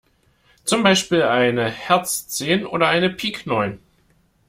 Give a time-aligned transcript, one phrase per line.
[0.63, 3.77] Zum Beispiel eine Herz zehn oder eine Pik neun.